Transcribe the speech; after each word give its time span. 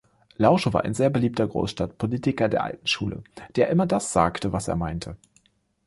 Lausche 0.35 0.73
war 0.73 0.83
ein 0.83 0.95
sehr 0.95 1.11
beliebter 1.11 1.47
Großstadtpolitiker 1.47 2.49
der 2.49 2.63
alten 2.63 2.87
Schule, 2.87 3.21
der 3.55 3.69
immer 3.69 3.85
das 3.85 4.11
sagte, 4.11 4.51
was 4.51 4.67
er 4.67 4.75
meinte. 4.75 5.15